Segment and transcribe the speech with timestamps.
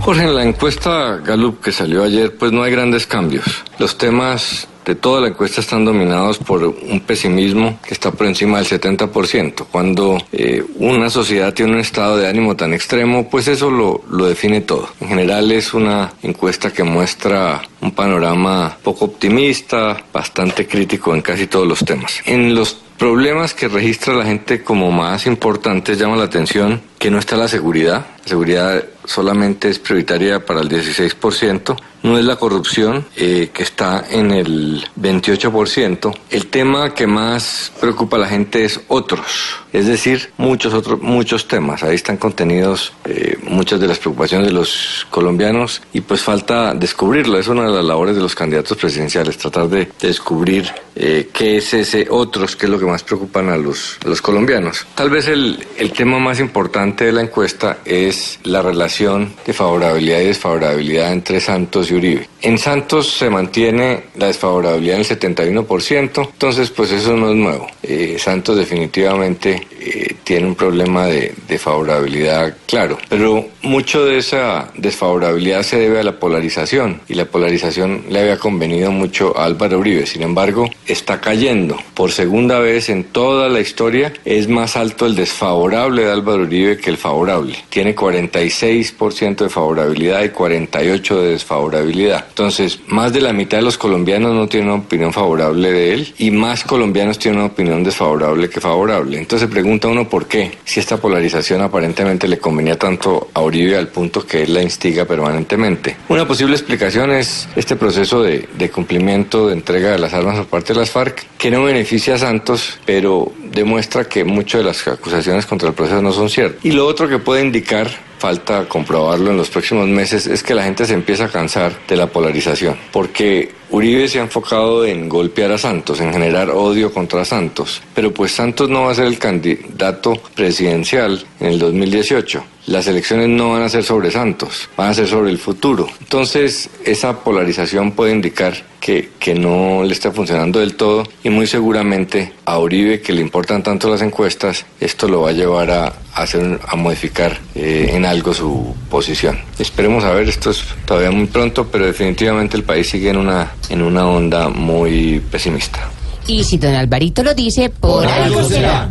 [0.00, 3.44] Jorge, en la encuesta Gallup que salió ayer, pues no hay grandes cambios.
[3.78, 8.58] Los temas de toda la encuesta están dominados por un pesimismo que está por encima
[8.58, 9.66] del 70%.
[9.70, 14.26] Cuando eh, una sociedad tiene un estado de ánimo tan extremo, pues eso lo, lo
[14.26, 14.88] define todo.
[15.00, 21.46] En general es una encuesta que muestra un panorama poco optimista, bastante crítico en casi
[21.46, 22.22] todos los temas.
[22.24, 27.18] En los problemas que registra la gente como más importantes llama la atención que no
[27.18, 28.06] está la seguridad.
[28.24, 31.76] La seguridad solamente es prioritaria para el 16%.
[32.02, 36.14] No es la corrupción, eh, que está en el 28%.
[36.30, 41.46] El tema que más preocupa a la gente es otros, es decir, muchos otros, muchos
[41.46, 41.82] temas.
[41.82, 47.38] Ahí están contenidos eh, muchas de las preocupaciones de los colombianos y pues falta descubrirlo.
[47.38, 51.58] Es una de las labores de los candidatos presidenciales, tratar de, de descubrir eh, qué
[51.58, 54.86] es ese otros, qué es lo que más preocupan a los, a los colombianos.
[54.94, 60.20] Tal vez el, el tema más importante de la encuesta es la relación de favorabilidad
[60.20, 62.28] y desfavorabilidad entre Santos y Uribe.
[62.42, 67.66] En Santos se mantiene la desfavorabilidad en el 71%, entonces pues eso no es nuevo.
[67.82, 74.70] Eh, Santos definitivamente eh, tiene un problema de, de, favorabilidad claro, pero mucho de esa
[74.76, 79.80] desfavorabilidad se debe a la polarización y la polarización le había convenido mucho a Álvaro
[79.80, 81.76] Uribe, sin embargo está cayendo.
[81.94, 86.76] Por segunda vez en toda la historia, es más alto el desfavorable de Álvaro Uribe
[86.76, 93.32] que el favorable, tiene 46% de favorabilidad y 48% de desfavorabilidad, entonces más de la
[93.32, 97.40] mitad de los colombianos no tienen una opinión favorable de él y más colombianos tienen
[97.40, 102.28] una opinión desfavorable que favorable, entonces se pregunta uno por qué, si esta polarización aparentemente
[102.28, 105.96] le convenía tanto a Uribe al punto que él la instiga permanentemente.
[106.08, 110.46] Una posible explicación es este proceso de, de cumplimiento de entrega de las armas por
[110.46, 114.86] parte de las FARC, que no beneficia a Santos, pero demuestra que muchas de las
[114.86, 116.64] acusaciones contra el proceso no son ciertas.
[116.64, 117.88] Y lo otro que puede indicar
[118.20, 121.96] falta comprobarlo en los próximos meses, es que la gente se empieza a cansar de
[121.96, 127.24] la polarización, porque Uribe se ha enfocado en golpear a Santos, en generar odio contra
[127.24, 132.42] Santos, pero pues Santos no va a ser el candidato presidencial en el 2018.
[132.66, 135.88] Las elecciones no van a ser sobre Santos, van a ser sobre el futuro.
[136.00, 141.46] Entonces, esa polarización puede indicar que, que no le está funcionando del todo y muy
[141.46, 145.92] seguramente a Uribe, que le importan tanto las encuestas, esto lo va a llevar a,
[146.14, 149.38] hacer, a modificar eh, en algo su posición.
[149.58, 153.52] Esperemos a ver, esto es todavía muy pronto, pero definitivamente el país sigue en una,
[153.68, 155.90] en una onda muy pesimista.
[156.26, 158.90] Y si don Alvarito lo dice, por, Por algo será.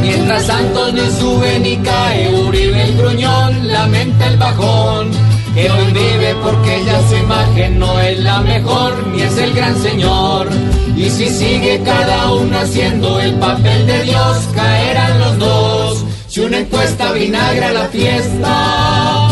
[0.00, 5.10] Mientras Santos ni sube ni cae, Uribe el gruñón lamenta el bajón.
[5.54, 9.80] Que hoy vive porque ya su imagen no es la mejor, ni es el gran
[9.80, 10.48] señor.
[10.96, 16.04] Y si sigue cada uno haciendo el papel de Dios, caerán los dos.
[16.28, 19.25] Si una encuesta vinagra la fiesta,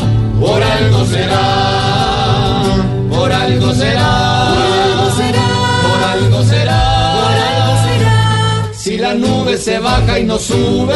[9.15, 10.95] nube se baja y no sube,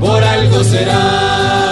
[0.00, 1.67] por algo será.